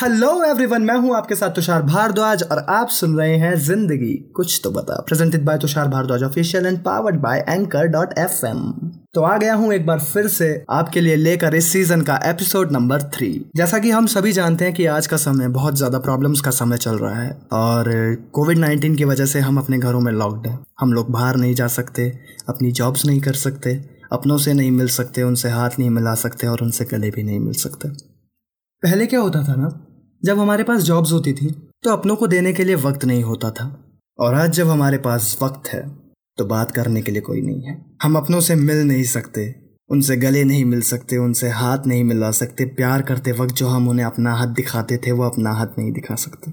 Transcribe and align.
Hello 0.00 0.28
everyone 0.44 0.82
मैं 0.82 0.94
हूँ 0.94 1.14
आपके 1.16 1.34
साथ 1.34 1.50
तुषार 1.50 1.82
भारद्वाज 1.82 2.42
और 2.42 2.58
आप 2.68 2.88
सुन 2.88 3.16
रहे 3.18 3.36
हैं 3.36 3.54
ज़िंदगी 3.60 4.12
कुछ 4.36 4.60
तो 4.64 4.70
बता 4.70 4.94
presented 5.08 5.44
by 5.44 5.58
Tushar 5.58 5.88
Bhardwaj 5.88 6.22
official 6.22 6.66
and 6.66 6.78
powered 6.84 7.16
by 7.16 7.44
Anchor 7.48 7.86
dot 7.86 8.14
FM 8.18 8.62
तो 9.14 9.22
आ 9.22 9.36
गया 9.36 9.54
हूँ 9.54 9.72
एक 9.74 9.84
बार 9.86 9.98
फिर 9.98 10.28
से 10.28 10.48
आपके 10.70 11.00
लिए 11.00 11.16
लेकर 11.16 11.54
इस 11.54 11.68
सीज़न 11.72 12.02
का 12.02 12.16
एपिसोड 12.24 12.72
नंबर 12.72 13.02
थ्री 13.02 13.30
जैसा 13.56 13.78
कि 13.78 13.90
हम 13.90 14.06
सभी 14.06 14.32
जानते 14.32 14.64
हैं 14.64 14.74
कि 14.74 14.86
आज 14.86 15.06
का 15.06 15.16
समय 15.16 15.48
बहुत 15.48 15.76
ज़्यादा 15.76 15.98
प्रॉब्लम्स 15.98 16.40
का 16.40 16.50
समय 16.50 16.76
चल 16.76 16.98
रहा 16.98 17.20
है 17.20 17.30
और 17.52 17.92
कोविड 18.32 18.58
नाइन्टीन 18.58 18.96
की 18.96 19.04
वजह 19.04 19.26
से 19.26 19.40
हम 19.40 19.58
अपने 19.58 19.78
घरों 19.78 20.00
में 20.00 20.12
लॉकड 20.12 20.46
हैं। 20.46 20.58
हम 20.80 20.92
लोग 20.92 21.10
बाहर 21.10 21.36
नहीं 21.36 21.54
जा 21.54 21.66
सकते, 21.66 22.08
अपनी 22.48 22.72
जॉब्स 22.72 23.06
नहीं 23.06 23.20
कर 23.20 23.34
सकते, 23.34 23.74
अपनों 24.12 24.38
से 24.38 24.52
नहीं 24.52 24.70
मिल 24.70 24.88
सकते, 24.88 25.22
उनसे 25.22 25.48
हाथ 25.48 25.78
नहीं 25.78 25.90
मिला 25.90 26.14
सकते 26.14 26.46
और 26.46 26.62
उनसे 26.62 26.84
गले 26.84 27.10
भी 27.10 27.22
नहीं 27.22 27.40
मिल 27.40 27.54
सकते। 27.58 27.88
पहले 28.82 29.06
क्या 29.06 29.20
होता 29.20 29.42
था 29.42 29.54
ना? 29.54 29.86
जब 30.22 30.38
हमारे 30.38 30.62
पास 30.62 30.82
जॉब्स 30.82 31.12
होती 31.12 31.32
थी 31.32 31.50
तो 31.84 31.90
अपनों 31.90 32.16
को 32.16 32.26
देने 32.26 32.52
के 32.52 32.64
लिए 32.64 32.74
वक्त 32.76 33.04
नहीं 33.04 33.22
होता 33.22 33.50
था। 33.50 33.66
और 34.18 34.34
आज 34.34 34.52
जब 34.52 34.68
हमारे 34.68 34.98
पास 34.98 35.36
वक्त 35.42 35.68
है 35.68 35.80
तो 36.38 36.44
बात 36.44 36.70
करने 36.70 37.02
के 37.02 37.12
लिए 37.12 37.20
कोई 37.20 37.40
नहीं 37.40 37.62
है। 37.62 37.76
हम 38.02 38.16
अपनों 38.16 38.40
से 38.40 38.54
मिल 38.54 38.76
नहीं 38.78 39.04
सकते, 39.04 39.54
उनसे 39.90 40.16
गले 40.16 40.44
नहीं 40.44 40.64
मिल 40.64 40.82
सकते, 40.82 41.16
उनसे 41.16 41.48
हाथ 41.50 41.86
नहीं 41.86 42.04
मिला 42.04 42.30
सकते। 42.30 42.64
प्यार 42.66 43.02
करते 43.02 43.32
वक्त 43.32 43.54
जो 43.54 43.68
हम 43.68 43.88
उन्हें 43.88 44.06
अपना 44.06 44.34
हाथ 44.34 44.54
दिखाते 44.54 44.96
थे, 44.96 45.12
वो 45.12 45.24
अपना 45.24 45.52
हाथ 45.52 45.78
नहीं 45.78 45.92
दिखा 45.92 46.14
सकते। 46.16 46.52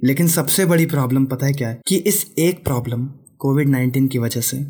लेकिन 0.00 0.28
सबसे 0.28 0.66
बड़ी 0.66 0.86
प्रॉब्लम 0.86 1.24
पता 1.24 1.46
है 1.46 1.52
क्या 1.52 1.68
है? 1.68 1.80
कि 1.86 1.96
इस 1.96 2.24
एक 2.38 2.64
प्रॉब्लम 2.64 3.06
कोविड 3.38 3.68
नाइन्टीन 3.68 4.08
की 4.08 4.18
वजह 4.18 4.40
से, 4.40 4.64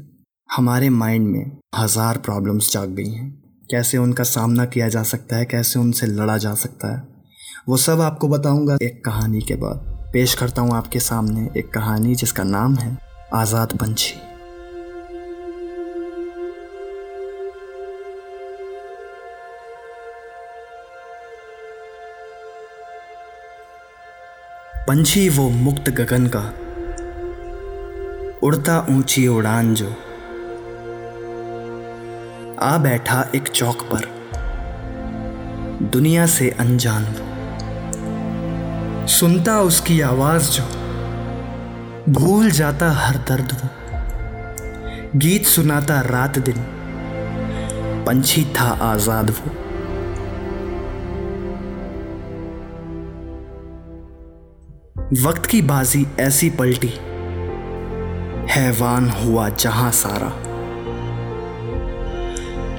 हमारे 0.51 0.91
माइंड 0.91 1.29
में 1.29 1.59
हज़ार 1.77 2.19
प्रॉब्लम्स 2.19 2.73
जाग 2.73 2.89
गई 2.89 3.11
हैं। 3.11 3.31
कैसे 3.71 3.99
उनका 3.99 4.25
सामना 4.25 4.65
किया 4.65 4.89
जा 4.89 5.03
सकता 5.05 5.37
है, 5.37 5.45
कैसे 5.45 5.79
उनसे 5.79 6.07
लड़ा 6.07 6.37
जा 6.39 6.55
सकता 6.57 6.97
है। 6.97 7.12
वो 7.67 7.77
सब 7.77 8.01
आपको 8.01 8.29
बताऊँगा। 8.29 8.77
एक 8.83 9.05
कहानी 9.05 9.41
के 9.41 9.55
बाद 9.55 10.11
पेश 10.13 10.35
करता 10.35 10.63
हूँ 10.63 10.75
आपके 10.77 11.01
सामने 11.01 11.49
एक 11.57 11.73
कहानी 11.75 12.15
जिसका 12.15 12.43
नाम 12.45 12.75
है 12.77 12.97
आज़ाद 13.35 13.77
पंछी 13.77 14.15
पंछी 24.89 25.29
वो 25.29 25.49
मुक्त 25.49 25.91
गगन 25.91 26.27
का 26.37 26.45
उड़ता 28.43 28.87
ऊँची 28.91 29.27
उड़ान 29.29 29.75
जो 29.75 29.91
आ 32.61 32.77
बैठा 32.79 33.25
एक 33.35 33.49
चौक 33.49 33.83
पर। 33.93 34.11
दुनिया 35.93 36.27
से 36.29 36.51
अनजान 36.51 37.05
वो 37.05 37.32
सुनता 39.13 39.61
उसकी 39.61 40.01
आवाज़ 40.01 40.51
जो 40.51 40.63
भूल 42.13 42.51
जाता 42.51 42.91
हर 42.93 43.17
दर्द 43.29 43.53
वो। 43.53 43.69
गीत 45.19 45.47
सुनाता 45.47 46.01
रात 46.01 46.39
दिन, 46.39 46.63
पंछी 48.07 48.45
था 48.45 48.69
आज़ाद 48.83 49.31
वो। 49.31 49.51
वक्त 55.23 55.47
की 55.47 55.63
बाजी 55.63 56.07
ऐसी 56.21 56.51
पलटी, 56.51 56.93
हैवान 58.51 59.11
हुआ 59.11 59.49
जहाँ 59.49 59.91
सारा। 59.93 60.31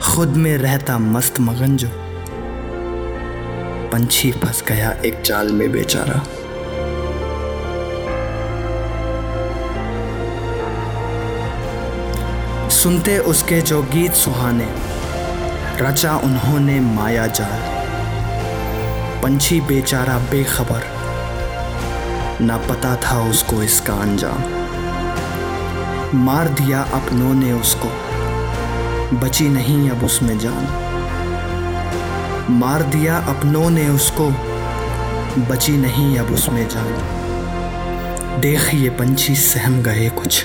खुद 0.04 0.30
में 0.38 0.58
रहता 0.58 0.98
मस्त 0.98 1.40
मगन 1.40 1.78
जो 1.78 1.88
पंछी 3.94 4.32
फंस 4.32 4.64
गया 4.68 4.92
एक 5.06 5.22
जाल 5.22 5.52
में 5.52 5.72
बेचारा। 5.72 6.20
सुनते 12.70 13.18
उसके 13.18 13.62
जो 13.62 13.82
गीत 13.84 14.14
सुहाने, 14.14 14.68
रचा 15.80 16.16
उन्होंने 16.18 16.80
माया 16.80 17.28
जाल। 17.28 17.60
पंछी 19.24 19.62
बेचारा 19.62 20.18
बेखबर, 20.18 20.84
ना 22.42 22.58
पता 22.58 22.96
था 22.96 23.30
उसको 23.30 23.64
इसका 23.64 23.94
अंजाम। 23.94 24.42
मार 26.16 26.48
दिया 26.48 26.82
अपनों 26.82 27.34
ने 27.34 27.52
उसको, 27.52 27.90
बची 29.18 29.50
नहीं 29.50 29.90
अब 29.90 30.04
उसमें 30.04 30.40
जान। 30.40 30.93
मार 32.50 32.84
दिया 32.84 33.18
अपनों 33.18 33.70
ने 33.70 33.90
उसको। 33.90 34.30
बची 35.50 35.78
नहीं 35.78 36.18
अब 36.18 36.34
उसमें 36.34 36.68
जान। 36.70 38.42
देख 38.42 38.74
ये 38.74 38.90
पंछी 38.90 39.36
सहम 39.36 39.82
गए 39.82 40.10
कुछ। 40.10 40.44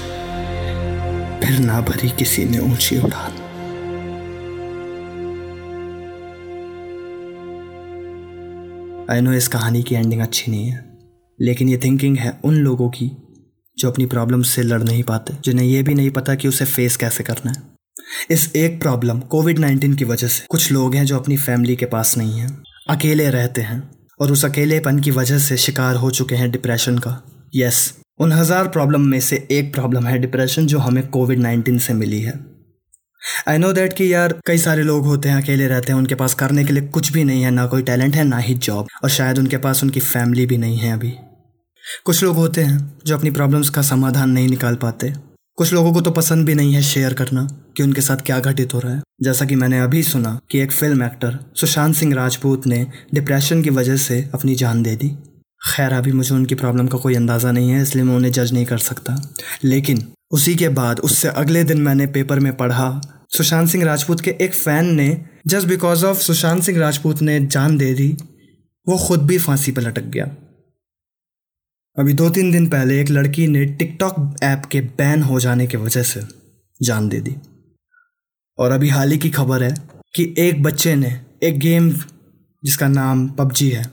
फिर 1.40 1.58
ना 1.58 1.80
भरी 1.80 2.10
किसी 2.10 2.44
ने 2.44 2.58
ऊँची 2.58 2.98
उड़ान। 2.98 3.32
आई 9.10 9.20
नो 9.20 9.32
इस 9.32 9.48
कहानी 9.48 9.82
की 9.82 9.94
एंडिंग 9.94 10.20
अच्छी 10.20 10.50
नहीं 10.50 10.68
है। 10.68 10.98
लेकिन 11.40 11.68
ये 11.68 11.80
थिंकिंग 11.84 12.16
है 12.16 12.40
उन 12.44 12.54
लोगों 12.54 12.90
की 12.90 13.10
जो 13.78 13.90
अपनी 13.90 14.06
प्रॉब्लम 14.06 14.42
से 14.42 14.62
लड़ 14.62 14.82
नहीं 14.82 15.02
पाते, 15.02 15.34
जिन्हें 15.44 15.66
ये 15.66 15.82
भी 15.82 15.94
नहीं 15.94 16.10
पता 16.10 16.34
कि 16.34 16.48
उसे 16.48 16.64
फेस 16.64 16.96
कैसे 16.96 17.24
करना 17.24 17.50
है। 17.50 17.77
इस 18.30 18.50
एक 18.56 18.80
प्रॉब्लम 18.80 19.20
कोविड 19.20 19.58
नाइन्टीन 19.58 19.94
की 19.94 20.04
वजह 20.04 20.28
से। 20.28 20.46
कुछ 20.50 20.70
लोग 20.72 20.94
हैं 20.94 21.04
जो 21.04 21.18
अपनी 21.18 21.36
फैमिली 21.36 21.76
के 21.76 21.86
पास 21.86 22.16
नहीं 22.18 22.40
हैं, 22.40 22.56
अकेले 22.90 23.28
रहते 23.30 23.60
हैं 23.60 23.82
और 24.20 24.32
उस 24.32 24.44
अकेलेपन 24.44 24.98
की 24.98 25.10
वजह 25.10 25.38
से 25.38 25.56
शिकार 25.56 25.96
हो 25.96 26.10
चुके 26.10 26.34
हैं 26.34 26.50
डिप्रेशन 26.50 26.98
का। 26.98 27.22
यस, 27.56 27.92
उन 28.20 28.32
हज़ार 28.32 28.68
प्रॉब्लम 28.68 29.00
में 29.00 29.20
से 29.20 29.46
एक 29.50 29.72
प्रॉब्लम 29.74 30.06
है 30.06 30.18
डिप्रेशन 30.18 30.66
जो 30.66 30.78
हमें 30.78 31.06
कोविड 31.08 31.38
नाइन्टीन 31.38 31.78
से 31.78 31.94
मिली 31.94 32.20
है। 32.22 32.38
आई 33.48 33.58
नो 33.58 33.72
दैट 33.72 33.92
कि 33.92 34.12
यार 34.12 34.34
कई 34.46 34.58
सारे 34.58 34.82
लोग 34.82 35.06
होते 35.06 35.28
हैं, 35.28 35.42
अकेले 35.42 35.66
रहते 35.66 35.92
हैं, 35.92 35.98
उनके 35.98 36.14
पास 36.14 36.34
करने 36.34 36.64
के 36.64 36.72
लिए 36.72 36.82
कुछ 36.88 37.12
भी 37.12 37.24
नहीं 37.24 37.42
है, 37.42 37.50
ना 37.50 37.66
कोई 37.66 37.82
टैलेंट 37.82 38.14
है, 38.14 38.24
ना 38.24 38.38
ही 38.38 38.54
जॉब 38.54 38.88
और 39.04 39.10
शायद 39.10 39.38
उनके 39.38 39.56
पास 39.56 39.82
उनकी 39.84 40.00
फैमिली 40.00 40.46
भी 40.46 40.58
नहीं 40.58 40.78
है 40.78 40.92
अभी। 40.92 41.12
कुछ 42.04 42.22
लोग 42.22 42.36
होते 42.36 42.62
हैं 42.62 43.00
जो 43.06 43.16
अपनी 43.16 43.30
प्रॉब्लम्स 43.30 43.70
का 43.70 43.82
समाधान 43.82 44.30
नहीं 44.30 44.48
निकाल 44.48 44.74
पाते। 44.74 45.12
कुछ 45.58 45.72
लोगों 45.72 45.92
को 45.92 46.00
तो 46.00 46.10
पसंद 46.10 46.46
भी 46.46 46.54
नहीं 46.54 46.74
है 46.74 46.82
शेयर 46.82 47.14
करना 47.14 47.42
कि 47.76 47.82
उनके 47.82 48.00
साथ 48.00 48.16
क्या 48.16 48.38
घटित 48.40 48.74
हो 48.74 48.80
रहा 48.80 48.94
है। 48.94 49.00
जैसा 49.22 49.44
कि 49.44 49.54
मैंने 49.54 49.80
अभी 49.80 50.02
सुना 50.02 50.38
कि 50.50 50.58
एक 50.58 50.72
फ़िल्म 50.72 51.04
एक्टर 51.04 51.38
सुशांत 51.56 51.94
सिंह 51.94 52.14
राजपूत 52.14 52.66
ने 52.66 52.86
डिप्रेशन 53.14 53.62
की 53.62 53.70
वजह 53.70 53.96
से 53.96 54.20
अपनी 54.34 54.54
जान 54.54 54.82
दे 54.82 54.94
दी। 54.96 55.08
खैर, 55.62 55.92
अभी 55.92 56.12
मुझे 56.12 56.34
उनकी 56.34 56.54
प्रॉब्लम 56.54 56.86
का 56.86 56.98
कोई 56.98 57.14
अंदाज़ा 57.14 57.52
नहीं 57.52 57.70
है, 57.70 57.82
इसलिए 57.82 58.04
मैं 58.04 58.16
उन्हें 58.16 58.32
जज 58.32 58.52
नहीं 58.52 58.64
कर 58.64 58.78
सकता। 58.78 59.20
लेकिन 59.64 60.02
उसी 60.30 60.54
के 60.54 60.68
बाद, 60.68 61.00
उससे 61.00 61.28
अगले 61.28 61.64
दिन 61.64 61.80
मैंने 61.80 62.06
पेपर 62.06 62.40
में 62.40 62.56
पढ़ा, 62.56 63.00
सुशांत 63.30 63.68
सिंह 63.68 63.84
राजपूत 63.84 64.20
के 64.20 64.36
एक 64.40 64.54
फ़ैन 64.54 64.94
ने 64.94 65.24
just 65.46 65.68
because 65.68 66.04
of 66.06 66.18
Sushant 66.18 66.62
Singh 66.62 66.78
Rajput 66.78 67.22
ने 67.22 67.40
जान 67.46 67.78
दे 67.78 67.94
दी, 67.94 68.16
वो 68.86 68.98
खुद 68.98 69.22
भी 69.22 69.38
फांसी 69.38 69.72
पर 69.72 69.82
लटक 69.82 70.04
गया। 70.06 70.34
अभी 71.98 72.12
दो 72.12 72.28
तीन 72.30 72.50
दिन 72.52 72.66
पहले 72.66 73.00
एक 73.00 73.08
लड़की 73.10 73.46
ने 73.46 73.64
टिकटॉक 73.66 74.34
ऐप 74.42 74.64
के 74.64 74.80
बैन 74.80 75.22
हो 75.22 75.38
जाने 75.40 75.66
की 75.66 75.76
वजह 75.76 76.02
से 76.02 76.20
जान 76.80 77.08
दे 77.08 77.20
दी। 77.20 77.34
और 78.58 78.72
अभी 78.72 78.88
हाल 78.88 79.12
ही 79.12 79.16
की 79.18 79.30
खबर 79.30 79.62
है 79.62 79.74
कि 80.14 80.34
एक 80.38 80.62
बच्चे 80.62 80.94
ने 80.96 81.10
एक 81.42 81.58
गेम 81.58 81.90
जिसका 82.62 82.88
नाम 82.88 83.26
पबजी 83.28 83.68
है, 83.70 83.84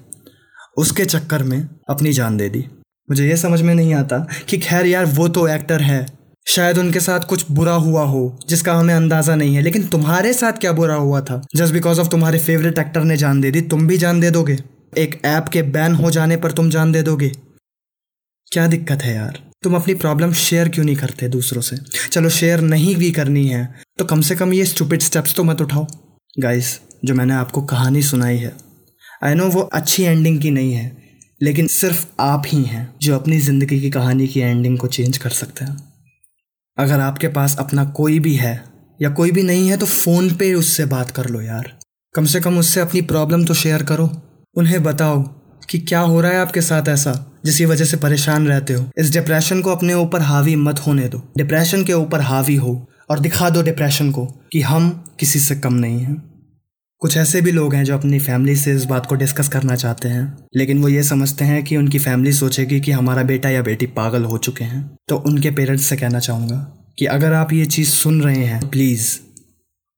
उसके 0.77 1.05
चक्कर 1.05 1.43
में 1.43 1.57
अपनी 1.89 2.11
जान 2.13 2.37
दे 2.37 2.49
दी। 2.49 2.63
मुझे 3.09 3.27
ये 3.27 3.37
समझ 3.37 3.61
में 3.61 3.73
नहीं 3.75 3.93
आता 3.93 4.19
कि 4.49 4.57
खैर 4.57 4.85
यार 4.85 5.05
वो 5.05 5.27
तो 5.27 5.47
एक्टर 5.47 5.81
है, 5.81 6.05
शायद 6.47 6.77
उनके 6.77 6.99
साथ 6.99 7.19
कुछ 7.19 7.45
बुरा 7.51 7.73
हुआ 7.73 8.03
हो, 8.03 8.37
जिसका 8.49 8.73
हमें 8.73 8.93
अंदाज़ा 8.93 9.35
नहीं 9.35 9.55
है, 9.55 9.61
लेकिन 9.61 9.87
तुम्हारे 9.87 10.33
साथ 10.33 10.59
क्या 10.59 10.71
बुरा 10.71 10.95
हुआ 10.95 11.21
था? 11.21 11.41
जस्ट 11.55 11.73
बिकॉज़ 11.73 11.99
ऑफ़ 11.99 12.09
तुम्हारे 12.09 12.39
फेवरेट 12.39 12.79
एक्टर 12.79 13.03
ने 13.03 13.17
जान 13.17 13.41
दे 13.41 13.51
दी, 13.51 13.61
तुम 13.61 13.87
भी 13.87 13.97
जान 13.97 14.19
दे 14.19 14.31
दोगे। 14.31 14.57
एक 14.97 15.19
ऐप 15.25 15.47
के 15.47 15.61
बैन 15.61 15.95
हो 15.95 16.11
जाने 16.11 16.37
पर 16.37 16.51
तुम 16.51 16.69
जान 16.69 16.91
दे 16.91 17.01
दोगे। 17.01 17.31
क्या 18.51 18.65
दिक्कत 18.67 19.01
है 19.01 19.15
यार? 19.15 19.39
तुम 19.63 19.75
अपनी 19.75 19.93
प्रॉब्लम 19.95 20.33
शेयर 20.33 20.69
क्यों 20.69 20.85
नहीं 20.85 20.95
करते 20.95 21.27
दूसरों 21.29 21.61
से? 21.61 21.77
चलो 22.11 22.29
शेयर 22.31 22.61
नहीं 22.63 22.95
भी 22.95 23.11
करनी 23.11 23.47
है 23.47 23.63
तो 23.99 24.05
कम 24.05 24.21
से 24.21 24.35
कम 24.35 24.53
ये 24.53 24.65
स्टूपिड 24.65 25.01
स्टेप्स 25.01 25.35
तो 25.35 25.43
मत 25.43 25.61
उठाओ। 25.61 25.87
गाइस 26.37 26.79
जो 27.05 27.13
मैंने 27.13 27.33
आपको 27.33 27.61
कहानी 27.63 28.01
सुनाई 28.03 28.37
है 28.37 28.53
आई 29.23 29.35
नो 29.35 29.47
वो 29.49 29.61
अच्छी 29.73 30.03
एंडिंग 30.03 30.39
की 30.41 30.51
नहीं 30.51 30.73
है, 30.73 30.91
लेकिन 31.41 31.67
सिर्फ़ 31.69 32.05
आप 32.19 32.43
ही 32.47 32.63
हैं 32.63 32.89
जो 33.01 33.15
अपनी 33.15 33.39
ज़िंदगी 33.39 33.79
की 33.81 33.89
कहानी 33.89 34.27
की 34.27 34.39
एंडिंग 34.41 34.77
को 34.77 34.87
चेंज 34.89 35.17
कर 35.17 35.29
सकते 35.31 35.65
हैं। 35.65 35.77
अगर 36.77 36.99
आपके 36.99 37.27
पास 37.29 37.55
अपना 37.59 37.85
कोई 37.91 38.19
भी 38.19 38.35
है, 38.35 38.63
या 38.99 39.09
कोई 39.11 39.31
भी 39.31 39.43
नहीं 39.43 39.69
है 39.69 39.77
तो 39.77 39.85
फ़ोन 39.85 40.29
पे 40.35 40.53
उससे 40.53 40.85
बात 40.87 41.11
कर 41.11 41.29
लो 41.29 41.41
यार। 41.41 41.71
कम 42.15 42.25
से 42.25 42.39
कम 42.39 42.57
उससे 42.59 42.79
अपनी 42.79 43.01
प्रॉब्लम 43.03 43.45
तो 43.45 43.53
शेयर 43.53 43.83
करो। 43.83 44.09
उन्हें 44.55 44.81
बताओ 44.83 45.23
कि 45.69 45.79
क्या 45.79 45.99
हो 45.99 46.21
रहा 46.21 46.31
है 46.31 46.37
आपके 46.37 46.61
साथ 46.61 46.87
ऐसा, 46.87 47.31
जिसकी 47.45 47.65
वजह 47.65 47.85
से 47.85 47.97
परेशान 47.97 48.47
रहते 48.47 48.73
हो? 48.73 48.85
इस 48.97 49.11
डिप्रेशन 49.11 49.61
को 49.61 49.71
अपने 49.71 49.93
ऊपर 49.93 50.21
हावी 50.21 50.55
मत 50.55 50.79
होने 50.79 51.07
दो। 51.07 51.21
डिप्रेशन 51.37 51.83
के 51.83 51.93
ऊपर 51.93 52.21
हावी 52.21 52.55
हो 52.55 52.87
और 53.09 53.19
दिखा 53.19 53.49
दो 53.49 53.61
डिप्रेशन 53.61 54.11
को 54.11 54.25
कि 54.25 54.61
हम 54.61 55.03
किसी 55.19 55.39
से 55.39 55.55
कम 55.55 55.73
नहीं 55.73 55.99
हैं। 55.99 56.35
कुछ 56.99 57.17
ऐसे 57.17 57.41
भी 57.41 57.51
लोग 57.51 57.75
हैं 57.75 57.83
जो 57.83 57.97
अपनी 57.97 58.19
फैमिली 58.19 58.55
से 58.55 58.73
इस 58.73 58.85
बात 58.85 59.05
को 59.05 59.15
डिस्कस 59.15 59.47
करना 59.47 59.75
चाहते 59.75 60.07
हैं, 60.07 60.37
लेकिन 60.55 60.81
वो 60.81 60.89
ये 60.89 61.03
समझते 61.03 61.45
हैं 61.45 61.63
कि 61.63 61.77
उनकी 61.77 61.99
फैमिली 61.99 62.33
सोचेगी 62.33 62.81
कि 62.81 62.91
हमारा 62.91 63.23
बेटा 63.23 63.49
या 63.49 63.61
बेटी 63.61 63.85
पागल 63.85 64.23
हो 64.23 64.37
चुके 64.37 64.63
हैं। 64.63 64.97
तो 65.07 65.17
उनके 65.17 65.51
पेरेंट्स 65.51 65.85
से 65.85 65.97
कहना 65.97 66.19
चाहूँगा 66.19 66.57
कि 66.99 67.05
अगर 67.05 67.33
आप 67.33 67.53
ये 67.53 67.65
चीज़ 67.65 67.89
सुन 67.89 68.21
रहे 68.21 68.45
हैं 68.45 68.67
प्लीज़ 68.67 69.17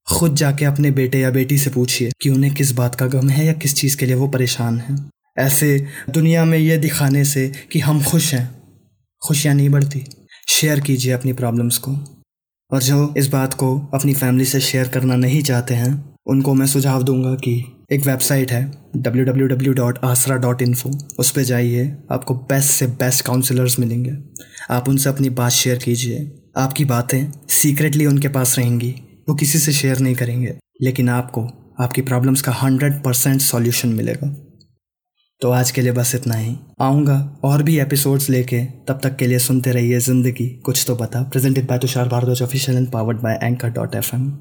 खुद 0.07 0.35
जाके 0.35 0.65
अपने 0.65 0.91
बेटे 0.91 1.19
या 1.19 1.29
बेटी 1.29 1.57
से 1.57 1.69
पूछिए 1.69 2.11
कि 2.21 2.29
उन्हें 2.29 2.53
किस 2.53 2.71
बात 2.71 2.95
का 2.95 3.05
गम 3.05 3.29
है 3.29 3.45
या 3.45 3.53
किस 3.53 3.75
चीज़ 3.75 3.97
के 3.97 4.05
लिए 4.05 4.15
वो 4.15 4.27
परेशान 4.27 4.79
हैं। 4.79 5.09
ऐसे 5.39 5.85
दुनिया 6.09 6.45
में 6.45 6.57
ये 6.57 6.77
दिखाने 6.77 7.25
से 7.25 7.51
कि 7.71 7.79
हम 7.79 8.03
खुश 8.03 8.33
हैं। 8.33 8.57
खुशियाँ 9.27 9.55
नहीं 9.55 9.69
बढ़ती। 9.69 10.05
शेयर 10.49 10.79
कीजिए 10.79 11.11
अपनी 11.11 11.33
प्रॉब्लम्स 11.33 11.77
को। 11.77 11.91
और 12.73 12.83
जो 12.83 13.13
इस 13.17 13.27
बात 13.27 13.53
को 13.53 13.79
अपनी 13.93 14.13
फैमिली 14.13 14.45
से 14.45 14.59
शेयर 14.59 14.87
करना 14.87 15.15
नहीं 15.15 15.43
चाहते 15.43 15.73
हैं, 15.73 16.15
उनको 16.27 16.53
मैं 16.53 16.67
सुझाव 16.67 17.03
दूँगा 17.03 17.35
कि 17.35 17.85
एक 17.91 18.05
वेबसाइट 18.05 18.51
है, 18.51 18.71
www.asra.info 18.97 20.95
उस 21.19 21.31
पर 21.31 21.41
जाइए, 21.41 21.97
आपको 22.11 22.33
बेस्ट 22.33 22.69
से 22.69 22.87
बेस्ट 22.87 23.25
काउंसलर्स 23.25 23.79
मिलेंगे। 23.79 24.13
आप 24.69 24.89
उनसे 24.89 25.09
अपनी 25.09 25.29
बात 25.29 25.51
शेयर 25.51 25.77
कीजिए। 25.77 26.35
आपकी 26.57 26.85
बातें 26.85 27.25
सीक्रेटली 27.49 28.05
उनके 28.05 28.27
पास 28.27 28.59
रहेंगी। 28.59 28.95
वो 29.29 29.35
किसी 29.35 29.59
से 29.59 29.73
शेयर 29.73 29.99
नहीं 29.99 30.15
करेंगे। 30.15 30.57
लेकिन 30.81 31.09
आपको 31.09 31.73
आपकी 31.79 32.01
प्रॉब्लम्स 32.01 32.41
का 32.41 32.51
हंड्रेड 32.51 33.03
परसेंट 33.03 33.41
सॉल्यूशन 33.41 33.89
मिलेगा। 33.89 34.46
तो 35.41 35.49
आज 35.51 35.71
के 35.71 35.81
लिए 35.81 35.91
बस 35.91 36.13
इतना 36.15 36.35
ही। 36.35 36.55
आऊँगा 36.81 37.15
और 37.45 37.63
भी 37.63 37.77
एपिसोड्स 37.79 38.29
लेके, 38.29 38.63
तब 38.87 38.99
तक 39.03 39.15
के 39.15 39.27
लिए 39.27 39.39
सुनते 39.39 39.71
रहिए 39.71 39.99
ज़िंदगी। 39.99 40.47
कुछ 40.65 40.83
तो 40.87 40.95
बता 40.95 41.21
presented 41.23 41.67
by 41.67 41.79
Tushar 41.79 42.07
Bhardwaj 42.07 42.41
official 42.41 42.77
and 42.77 42.87
powered 42.91 43.17
by 43.17 43.37
Anchor 43.43 43.69
dot 43.71 43.95
F 43.95 44.15
M 44.15 44.31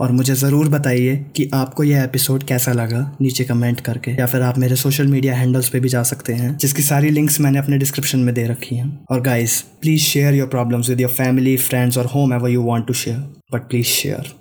और 0.00 0.12
मुझे 0.12 0.34
ज़रूर 0.34 0.68
बताइए 0.68 1.16
कि 1.36 1.48
आपको 1.54 1.84
यह 1.84 2.02
एपिसोड 2.02 2.42
कैसा 2.42 2.72
लगा, 2.72 3.00
नीचे 3.20 3.44
कमेंट 3.44 3.80
करके। 3.80 4.10
या 4.10 4.26
फिर 4.26 4.42
आप 4.42 4.58
मेरे 4.58 4.76
सोशल 4.76 5.06
मीडिया 5.06 5.34
हैंडल्स 5.34 5.68
पे 5.68 5.80
भी 5.80 5.88
जा 5.88 6.02
सकते 6.02 6.32
हैं, 6.32 6.56
जिसकी 6.56 6.82
सारी 6.82 7.10
लिंक्स 7.10 7.40
मैंने 7.40 7.58
अपने 7.58 7.78
डिस्क्रिप्शन 7.78 8.18
में 8.18 8.34
दे 8.34 8.46
रखी 8.46 8.76
हैं। 8.76 9.06
और 9.10 9.20
guys 9.20 9.60
please 9.82 10.02
share 10.02 10.34
your 10.34 10.48
problems 10.48 10.88
with 10.88 11.00
your 11.00 11.10
family 11.12 11.56
friends 11.58 11.98
और 11.98 12.06
whomever 12.34 12.50
you 12.50 12.62
want 12.64 12.86
to 12.86 12.94
share 12.94 13.18
but 13.52 13.68
please 13.68 13.86
share 13.86 14.32